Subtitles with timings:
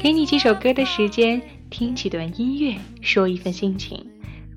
[0.00, 4.06] 给你几首歌的时间，听几段音乐，说一份心情。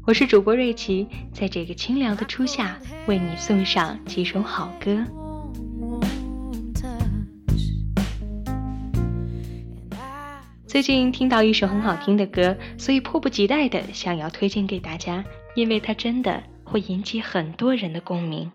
[0.05, 5.05] 我是主播瑞奇，在这个清凉的初夏，为你送上几首好歌。
[10.65, 18.49] 最近听到一首很好听的歌，所以迫不及待的想要推荐给大家，因为它真的会引起很多人的共鸣。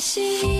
[0.00, 0.59] 心。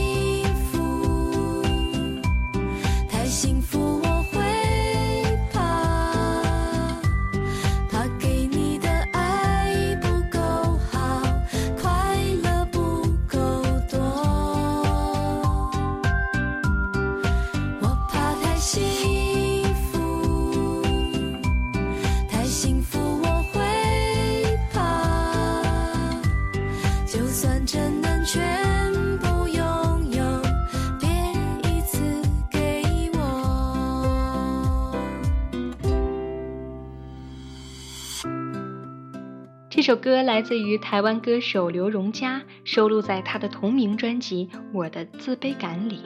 [39.90, 46.02] 首歌来自于台湾歌手刘荣佳，收录在他的同名专辑《我的自卑感》里。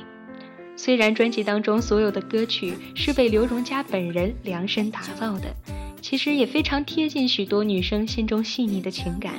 [0.74, 5.54] 虽然专辑当中所有的歌曲是被刘荣佳本人量身打造的，
[6.00, 9.34] 其实也非常贴近许多女生心中细腻的情感。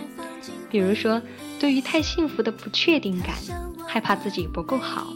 [0.69, 1.19] 比如说，
[1.59, 3.33] 对于太幸福的不确定感，
[3.87, 5.11] 害怕自己不够好。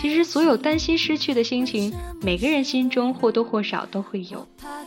[0.00, 1.92] 其实，所有担心失去的心情，
[2.22, 4.46] 每个人心中或多或少都会有。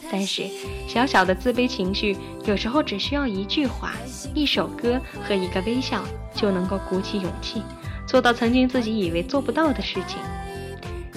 [0.09, 0.43] 但是，
[0.87, 3.91] 小小的自卑情绪，有时候只需要一句话、
[4.33, 6.01] 一首歌和一个微笑，
[6.33, 7.61] 就能够鼓起勇气，
[8.07, 10.17] 做到曾经自己以为做不到的事情。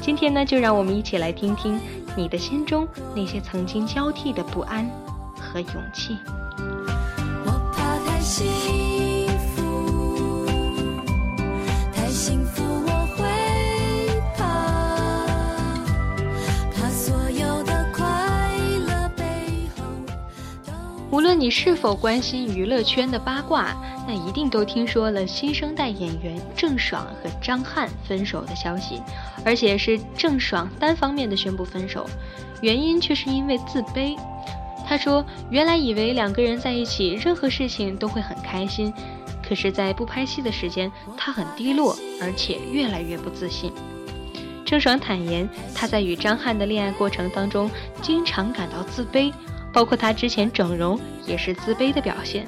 [0.03, 1.79] 今天呢，就让我们一起来听听
[2.17, 4.91] 你的心中那些曾经交替的不安
[5.39, 6.19] 和勇气。
[7.47, 8.21] 我怕太
[21.15, 23.73] 无论你是否关心娱乐圈的八卦，
[24.05, 29.01] 那一定都听说了新生代演员郑爽和张翰分手的消息，
[29.45, 32.05] 而且是郑爽单方面的宣布分手，
[32.61, 34.19] 原因却是因为自卑。
[34.85, 38.93] 他说：“原来以为两个人在一起，任何事情都会很开心，
[39.41, 43.73] 可是，在不拍戏的时间，他很低落，而且越来越不自信。”
[44.67, 47.71] 郑爽坦言，她在与张翰的恋爱过程当中，
[48.03, 49.33] 经常感到自卑，
[49.75, 52.47] 包括他之前整容也是自卑的表现。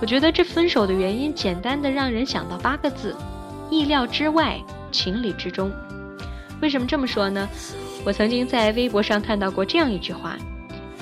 [0.00, 3.16] 我觉得这分手的原因，简单的让人想到八个字：
[3.70, 4.60] 意料之外，
[4.92, 5.72] 情理之中。
[6.60, 7.48] 为什么这么说呢？
[8.04, 10.36] 我曾经在微博上看到过这样一句话：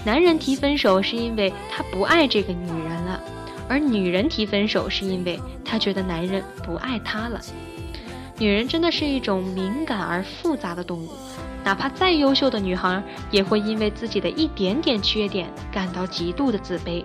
[0.05, 3.21] 男人提分手是因为他不爱这个女人了，
[3.69, 7.41] 而女人提分手是因为她觉得男人不爱她了。
[8.39, 11.11] 女人真的是一种敏感而复杂的动物，
[11.65, 17.03] 哪怕再优秀的女孩，也会因为自己的一点点缺点感到极度的自卑。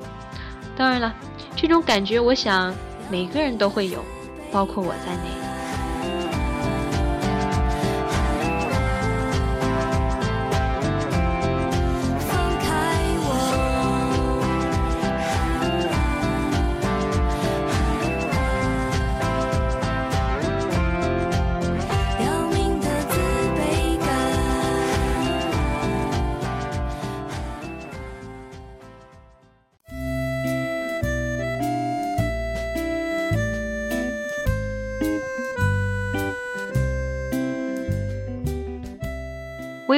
[0.76, 1.14] 当然了，
[1.56, 2.76] 这种感觉，我想
[3.10, 4.04] 每个人都会有，
[4.52, 5.49] 包括我在内。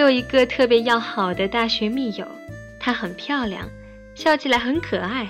[0.01, 2.25] 有一个特别要好的大学密友，
[2.79, 3.69] 她很漂亮，
[4.15, 5.27] 笑起来很可爱，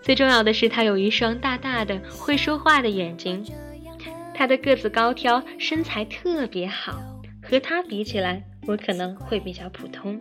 [0.00, 3.44] 最重要的是她有一双大大的会说话的眼睛。
[4.34, 7.00] 他的个子高挑，身材特别好，
[7.42, 10.20] 和他比起来，我可能会比较普通。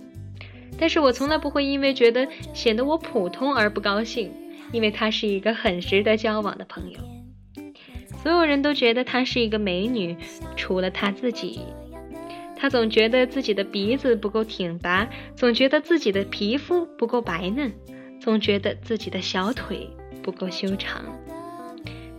[0.78, 4.32] 但是我从来不会因为觉得显得我普通而不高兴，
[4.72, 7.00] 因为她是一个很值得交往的朋友。
[8.24, 10.16] 所有人都觉得她是一个美女，
[10.56, 11.60] 除了她自己。
[12.66, 17.72] 她总觉得自己的鼻子不够挺拔，总觉得自己的皮肤不够白嫩，
[18.20, 19.88] 总觉得自己的小腿
[20.24, 21.04] 不够修长。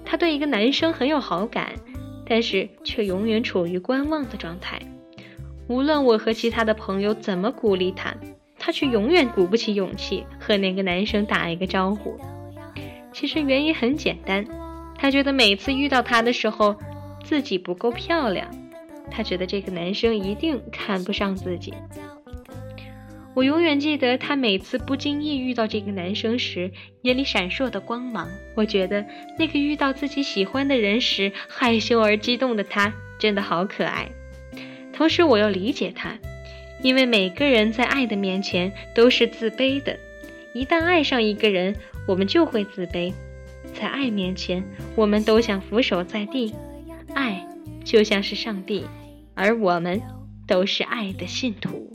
[0.05, 1.73] 她对一个男生很有好感，
[2.29, 4.81] 但是却永远处于观望的状态。
[5.67, 8.15] 无论我和其他的朋友怎么鼓励她，
[8.57, 12.17] 她却永远鼓不起勇气和那个男生打一个招呼。
[13.13, 14.47] 其实原因很简单，
[14.97, 16.77] 她觉得每次遇到他的时候，
[17.25, 18.49] 自己不够漂亮。
[19.11, 21.73] 她觉得这个男生一定看不上自己。
[23.35, 26.71] 我永远记得她每次不经意遇到这个男生时，
[27.03, 28.29] 眼里闪烁的光芒。
[28.55, 29.05] 我觉得
[29.39, 34.09] 那个遇到自己喜欢的人时害羞而激动的她，真的好可爱。
[34.95, 36.19] 同时，我又理解她，
[36.83, 39.99] 因为每个人在爱的面前都是自卑的。
[40.55, 41.77] 一旦爱上一个人，
[42.09, 43.13] 我们就会自卑。
[43.79, 44.65] 在爱面前，
[44.95, 46.55] 我们都想俯首在地。
[47.15, 47.47] 爱
[47.87, 48.85] 就像是上帝，
[49.35, 50.03] 而我们
[50.45, 51.93] 都是爱的信徒。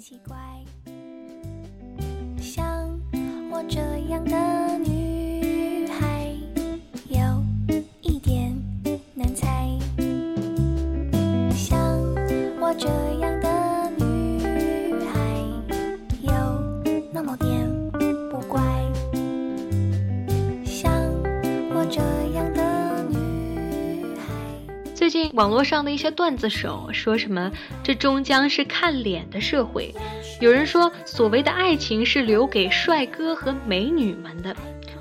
[25.41, 27.51] 网络上的一些段子手说什么
[27.81, 29.91] “这终将是看脸的社会”，
[30.39, 34.55] 有人说所谓的爱情是留给帅哥和美女们的。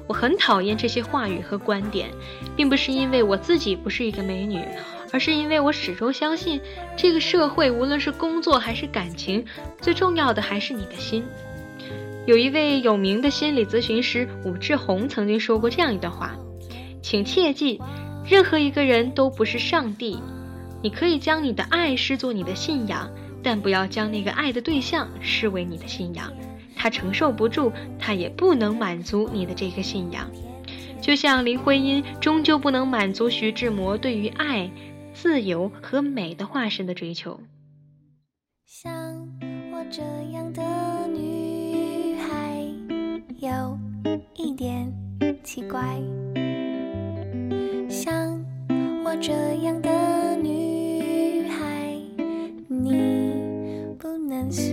[0.06, 2.08] 我很讨厌这些话语和观点，
[2.56, 4.64] 并不是因为我自己不是一个美女，
[5.12, 6.58] 而是因为我始终相信，
[6.96, 9.44] 这个社会无论是工作还是感情，
[9.82, 11.22] 最重要的还是你的心。
[12.24, 16.34] 有一位有名的心理咨询师武志红曾经说过这样一段话，
[17.02, 17.78] 请切记，
[18.24, 20.18] 任何一个人都不是上帝。
[20.82, 23.10] 你可以将你的爱视作你的信仰，
[23.42, 26.32] 但不要将那个爱的对象视为你的信仰。
[26.74, 30.30] 他承受不住，他也不能满足你的这个信仰。
[31.02, 34.70] 就像林徽因终究不能满足徐志摩对于爱、
[35.12, 37.40] 自由和美的化身的追求。
[38.64, 38.92] 像
[39.72, 40.00] 我这
[40.32, 40.62] 样的
[41.08, 42.64] 女孩，
[43.38, 43.78] 有
[44.36, 44.90] 一点
[45.42, 46.00] 奇怪。
[49.10, 49.32] 我这
[49.64, 51.96] 样的女孩，
[52.68, 54.72] 你不能随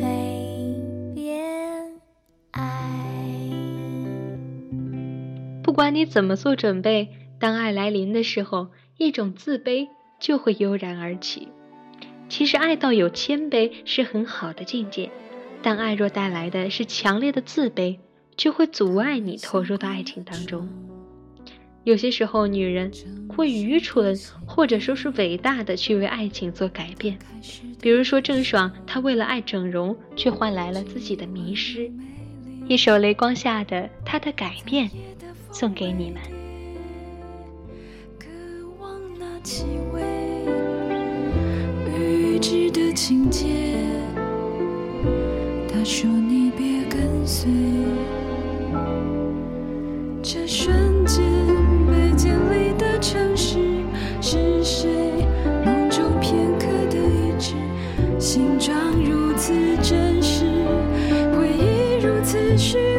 [1.16, 1.44] 便
[2.52, 2.62] 爱。
[5.64, 8.68] 不管你怎么做准备，当爱来临的时候，
[9.00, 9.88] 一种自卑
[10.20, 11.48] 就会油然而起。
[12.30, 15.10] 其实，爱到有谦卑是很好的境界，
[15.64, 17.98] 但爱若带来的是强烈的自卑，
[18.36, 20.70] 就会阻碍你投入到爱情当中。
[21.88, 22.92] 有些时候，女人
[23.30, 24.14] 会愚蠢
[24.46, 27.18] 或者说是伟大的去为爱情做改变，
[27.80, 31.90] 比如说郑爽，她为了爱整容，却换来了自己的迷失。
[32.68, 34.92] 一首雷光下的她的改变，
[35.50, 36.22] 送给你们。
[38.82, 39.64] 望那气
[39.94, 40.02] 味，
[41.98, 43.67] 预知的情节。
[58.92, 60.46] 如此真实，
[61.38, 62.97] 回忆如此虚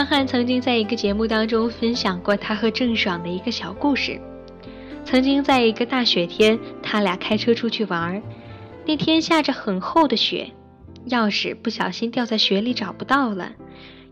[0.00, 4.18] 张翰曾经在一个节目当中分享过他和郑爽的一个小故事。
[5.04, 8.22] 曾经在一个大雪天，他俩开车出去玩，
[8.86, 10.52] 那天下着很厚的雪，
[11.10, 13.52] 钥匙不小心掉在雪里找不到了，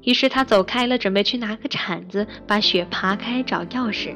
[0.05, 4.15] 于是他走开了，准备去拿个铲子把雪扒开找钥匙。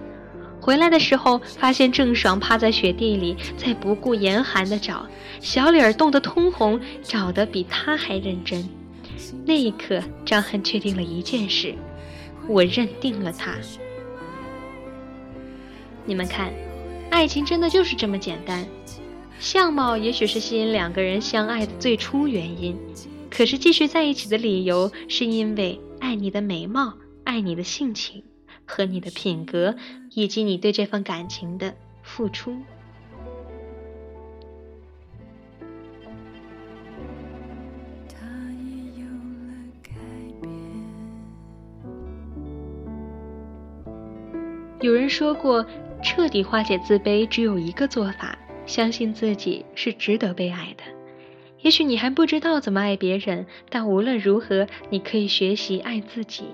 [0.60, 5.06] 回来的时候，发现郑爽趴在雪地里，在不顾严寒的找，
[5.40, 8.62] 小脸冻得通红，找得比他还认真。
[9.44, 11.74] 那一刻，张翰确定了一件事：
[12.48, 13.54] 我认定了他。
[16.04, 16.52] 你们看，
[17.10, 18.66] 爱情真的就是这么简单。
[19.38, 22.76] 相貌也许是吸引两个人相爱的最初原因，
[23.30, 28.22] 可是继续在一起的理由是因为爱你的美貌、爱你的性情
[28.64, 29.74] 和你的品格，
[30.14, 32.56] 以及你对这份感情的付出。
[44.82, 45.64] 有人说过，
[46.02, 48.36] 彻底化解自卑只有一个做法。
[48.66, 50.84] 相信自己是值得被爱的。
[51.60, 56.44] 也许你还不知道怎么爱别人，但无论如何，你可以学习爱自己。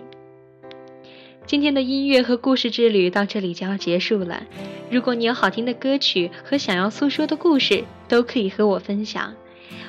[1.47, 4.43] 今天的音乐和故事之旅到这里就要结束了。
[4.91, 9.35] 如果你有好听的歌曲和想要诉说的故事，都可以和我分享。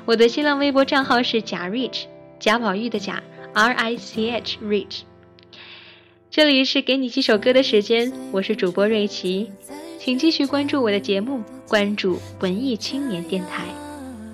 [0.06, 2.04] 我的新浪微博账号是贾 rich，
[2.40, 3.22] 贾宝玉的贾
[3.54, 5.02] ，R I C H rich。
[6.32, 9.52] 这里是给你几首歌的时间，我是主播瑞奇。
[9.98, 13.66] 请继续关注我的节目，关注文艺青年电台。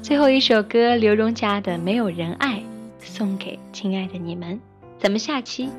[0.02, 2.58] 最后一首歌，刘荣家的《没有人爱》，
[3.00, 4.60] 送给亲爱的你们。
[5.00, 5.70] 咱们下期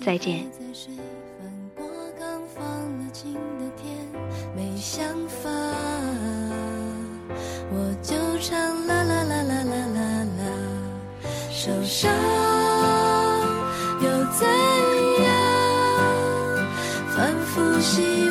[0.00, 0.46] 再见。
[7.72, 8.14] 我就
[17.84, 18.23] 心。